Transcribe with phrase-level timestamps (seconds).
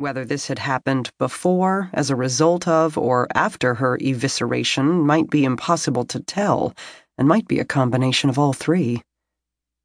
[0.00, 5.44] Whether this had happened before, as a result of, or after her evisceration might be
[5.44, 6.72] impossible to tell,
[7.18, 9.02] and might be a combination of all three.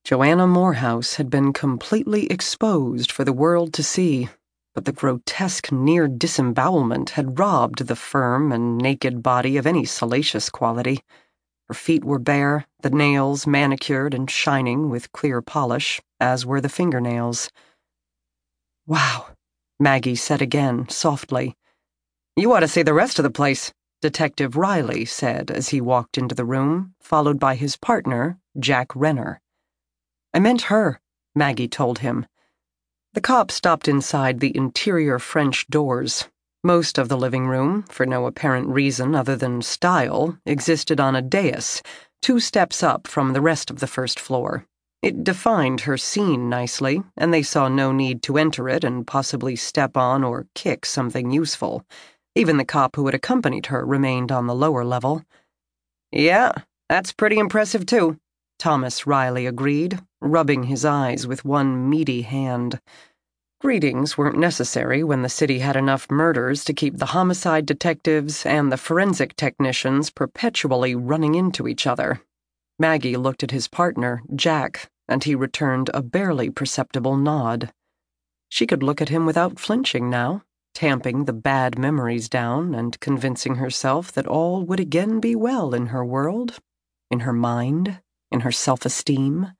[0.05, 4.29] Joanna Morehouse had been completely exposed for the world to see,
[4.73, 10.50] but the grotesque near disembowelment had robbed the firm and naked body of any salacious
[10.50, 11.02] quality.
[11.68, 16.70] Her feet were bare, the nails manicured and shining with clear polish, as were the
[16.70, 17.52] fingernails.
[18.88, 19.34] Wow,
[19.80, 21.55] Maggie said again, softly.
[22.36, 26.18] You ought to see the rest of the place, Detective Riley said as he walked
[26.18, 29.41] into the room, followed by his partner, Jack Renner.
[30.34, 31.02] I meant her,
[31.34, 32.26] Maggie told him.
[33.13, 36.27] The cop stopped inside the interior French doors.
[36.63, 41.21] Most of the living room, for no apparent reason other than style, existed on a
[41.21, 41.82] dais,
[42.21, 44.66] two steps up from the rest of the first floor.
[45.05, 49.55] It defined her scene nicely, and they saw no need to enter it and possibly
[49.55, 51.86] step on or kick something useful.
[52.34, 55.24] Even the cop who had accompanied her remained on the lower level.
[56.12, 56.54] Yeah,
[56.90, 58.18] that's pretty impressive, too,
[58.57, 62.82] Thomas Riley agreed, rubbing his eyes with one meaty hand.
[63.62, 68.72] Greetings weren't necessary when the city had enough murders to keep the homicide detectives and
[68.72, 72.22] the forensic technicians perpetually running into each other.
[72.79, 77.72] Maggie looked at his partner, Jack, and he returned a barely perceptible nod.
[78.50, 80.44] She could look at him without flinching now
[80.75, 85.88] tamping the bad memories down and convincing herself that all would again be well in
[85.88, 86.59] her world,
[87.09, 89.51] in her mind, in her self esteem.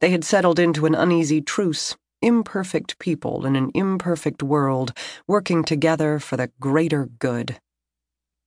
[0.00, 4.96] They had settled into an uneasy truce, imperfect people in an imperfect world,
[5.28, 7.60] working together for the greater good.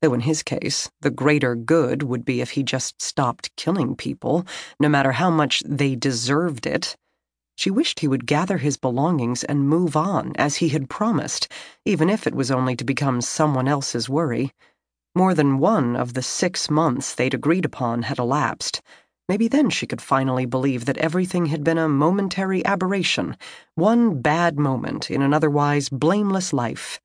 [0.02, 4.47] Though in his case, the greater good would be if he just stopped killing people,
[4.80, 6.95] no matter how much they deserved it.
[7.58, 11.52] She wished he would gather his belongings and move on, as he had promised,
[11.83, 14.53] even if it was only to become someone else's worry.
[15.14, 18.81] More than one of the six months they'd agreed upon had elapsed.
[19.28, 23.35] Maybe then she could finally believe that everything had been a momentary aberration,
[23.75, 27.02] one bad moment in an otherwise blameless life,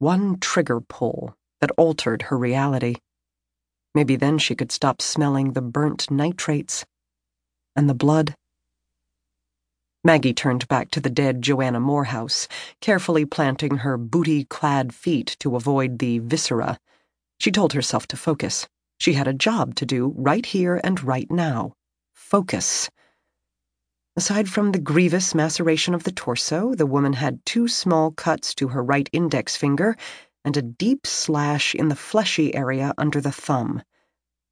[0.00, 2.96] one trigger pull that altered her reality.
[3.94, 6.84] Maybe then she could stop smelling the burnt nitrates
[7.76, 8.34] and the blood.
[10.02, 12.48] Maggie turned back to the dead Joanna Morehouse,
[12.80, 16.78] carefully planting her booty clad feet to avoid the viscera.
[17.38, 18.66] She told herself to focus.
[18.98, 21.74] She had a job to do right here and right now.
[22.12, 22.90] Focus.
[24.16, 28.68] Aside from the grievous maceration of the torso, the woman had two small cuts to
[28.68, 29.96] her right index finger
[30.44, 33.82] and a deep slash in the fleshy area under the thumb.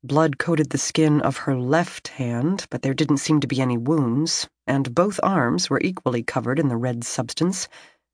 [0.03, 3.77] Blood coated the skin of her left hand, but there didn't seem to be any
[3.77, 7.69] wounds, and both arms were equally covered in the red substance.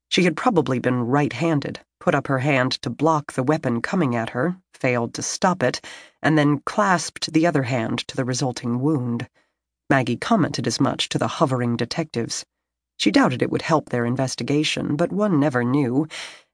[0.09, 4.15] She had probably been right handed, put up her hand to block the weapon coming
[4.15, 5.79] at her, failed to stop it,
[6.21, 9.29] and then clasped the other hand to the resulting wound.
[9.89, 12.45] Maggie commented as much to the hovering detectives.
[12.97, 16.07] She doubted it would help their investigation, but one never knew,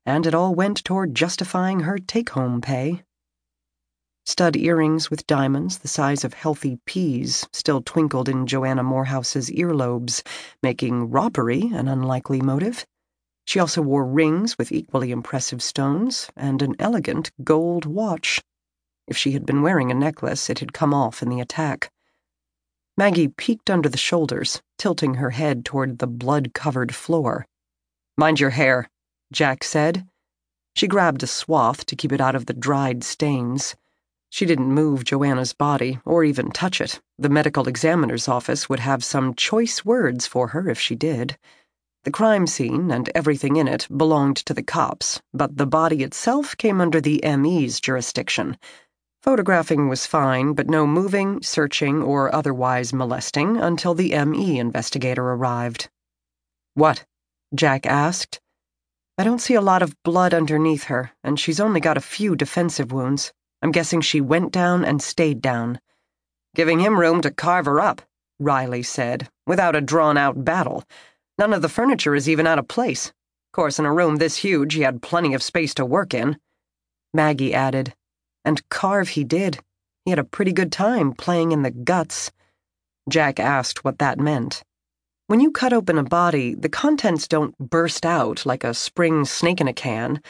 [0.05, 3.03] and it all went toward justifying her take home pay.
[4.25, 10.23] Stud earrings with diamonds the size of healthy peas still twinkled in Joanna Morehouse's earlobes,
[10.61, 12.85] making robbery an unlikely motive.
[13.45, 18.41] She also wore rings with equally impressive stones and an elegant gold watch.
[19.07, 21.91] If she had been wearing a necklace, it had come off in the attack.
[22.95, 27.45] Maggie peeked under the shoulders, tilting her head toward the blood covered floor.
[28.17, 28.87] Mind your hair,
[29.33, 30.07] Jack said.
[30.75, 33.75] She grabbed a swath to keep it out of the dried stains.
[34.29, 37.01] She didn't move Joanna's body, or even touch it.
[37.17, 41.37] The medical examiner's office would have some choice words for her if she did.
[42.03, 46.55] The crime scene and everything in it belonged to the cops, but the body itself
[46.57, 48.57] came under the ME's jurisdiction.
[49.23, 55.89] Photographing was fine, but no moving, searching, or otherwise molesting until the ME investigator arrived.
[56.73, 57.05] What?
[57.55, 58.41] Jack asked.
[59.15, 62.35] I don't see a lot of blood underneath her, and she's only got a few
[62.35, 63.31] defensive wounds.
[63.61, 65.79] I'm guessing she went down and stayed down.
[66.55, 68.01] Giving him room to carve her up,
[68.39, 70.83] Riley said, without a drawn out battle.
[71.37, 73.09] None of the furniture is even out of place.
[73.09, 76.39] Of course, in a room this huge, he had plenty of space to work in.
[77.13, 77.93] Maggie added,
[78.43, 79.59] and carve he did.
[80.05, 82.31] He had a pretty good time playing in the guts.
[83.07, 84.63] Jack asked what that meant.
[85.27, 89.61] When you cut open a body, the contents don't burst out like a spring snake
[89.61, 90.21] in a can.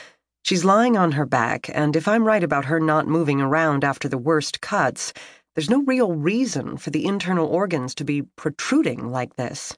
[0.44, 4.07] She's lying on her back, and if I'm right about her not moving around after
[4.07, 5.12] the worst cuts,
[5.56, 9.75] there's no real reason for the internal organs to be protruding like this.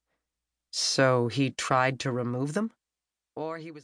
[0.72, 2.72] So he tried to remove them?
[3.36, 3.84] Or he was.